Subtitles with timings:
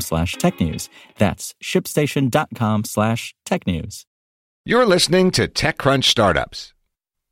[0.00, 0.88] slash tech news.
[1.18, 4.06] That's shipstation.com slash tech news.
[4.64, 6.72] You're listening to TechCrunch Startups.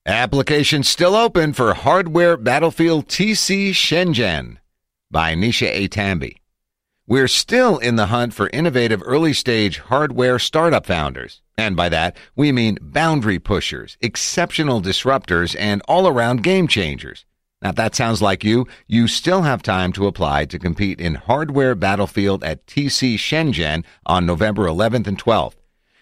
[0.05, 4.59] Applications still open for Hardware Battlefield TC Shenzhen
[5.11, 5.89] by Neesha A.
[5.89, 6.37] Tambe.
[7.07, 11.43] We're still in the hunt for innovative early stage hardware startup founders.
[11.59, 17.25] And by that, we mean boundary pushers, exceptional disruptors, and all around game changers.
[17.63, 21.15] Now, if that sounds like you, you still have time to apply to compete in
[21.15, 25.55] Hardware Battlefield at TC Shenzhen on November 11th and 12th.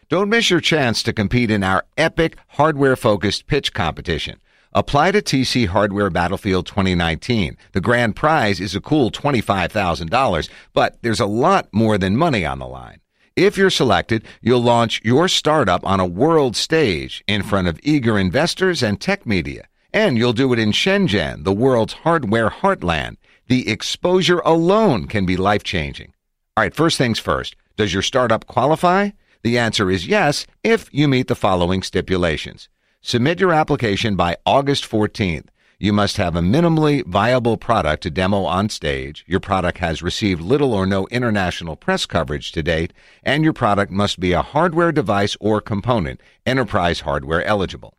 [0.09, 4.41] Don't miss your chance to compete in our epic hardware focused pitch competition.
[4.73, 7.59] Apply to TC Hardware Battlefield 2019.
[7.73, 12.59] The grand prize is a cool $25,000, but there's a lot more than money on
[12.59, 13.01] the line.
[13.37, 18.19] If you're selected, you'll launch your startup on a world stage in front of eager
[18.19, 19.67] investors and tech media.
[19.93, 23.17] And you'll do it in Shenzhen, the world's hardware heartland.
[23.49, 26.13] The exposure alone can be life changing.
[26.57, 27.57] All right, first things first.
[27.77, 29.11] Does your startup qualify?
[29.43, 32.69] The answer is yes if you meet the following stipulations.
[33.01, 35.47] Submit your application by August 14th.
[35.79, 39.25] You must have a minimally viable product to demo on stage.
[39.27, 43.91] Your product has received little or no international press coverage to date, and your product
[43.91, 47.95] must be a hardware device or component, enterprise hardware eligible.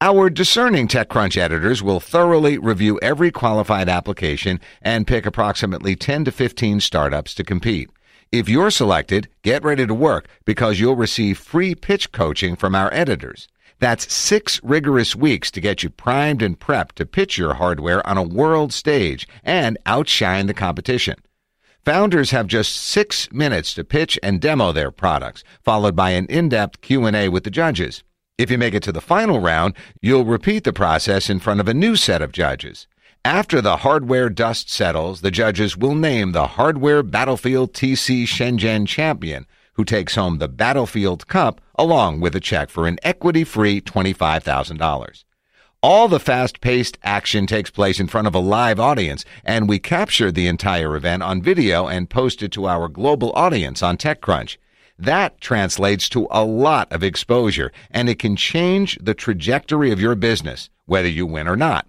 [0.00, 6.30] Our discerning TechCrunch editors will thoroughly review every qualified application and pick approximately 10 to
[6.30, 7.90] 15 startups to compete.
[8.30, 12.94] If you're selected, get ready to work because you'll receive free pitch coaching from our
[12.94, 13.48] editors.
[13.80, 18.16] That's six rigorous weeks to get you primed and prepped to pitch your hardware on
[18.16, 21.16] a world stage and outshine the competition.
[21.84, 26.82] Founders have just six minutes to pitch and demo their products, followed by an in-depth
[26.82, 28.04] Q&A with the judges.
[28.38, 31.66] If you make it to the final round, you'll repeat the process in front of
[31.66, 32.86] a new set of judges.
[33.24, 39.44] After the hardware dust settles, the judges will name the Hardware Battlefield TC Shenzhen champion,
[39.72, 45.24] who takes home the Battlefield Cup along with a check for an equity free $25,000.
[45.82, 49.80] All the fast paced action takes place in front of a live audience, and we
[49.80, 54.58] captured the entire event on video and posted to our global audience on TechCrunch.
[54.98, 60.16] That translates to a lot of exposure, and it can change the trajectory of your
[60.16, 61.86] business, whether you win or not.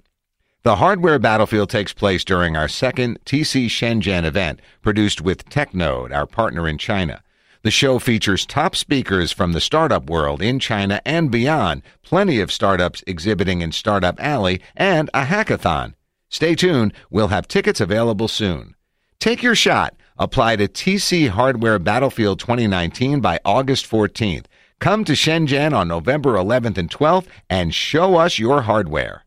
[0.61, 6.27] The hardware battlefield takes place during our second TC Shenzhen event, produced with Technode, our
[6.27, 7.23] partner in China.
[7.61, 12.51] The show features top speakers from the startup world in China and beyond, plenty of
[12.51, 15.93] startups exhibiting in Startup Alley, and a hackathon.
[16.29, 18.75] Stay tuned, we'll have tickets available soon.
[19.19, 19.95] Take your shot.
[20.22, 24.47] Apply to TC Hardware Battlefield 2019 by August 14th.
[24.80, 29.24] Come to Shenzhen on November 11th and 12th and show us your hardware.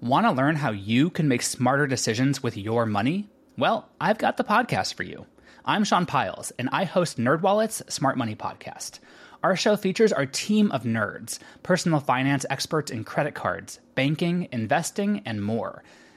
[0.00, 3.28] Want to learn how you can make smarter decisions with your money?
[3.56, 5.26] Well, I've got the podcast for you.
[5.64, 8.98] I'm Sean Pyles, and I host NerdWallet's Smart Money Podcast.
[9.44, 15.22] Our show features our team of nerds, personal finance experts in credit cards, banking, investing,
[15.24, 15.84] and more.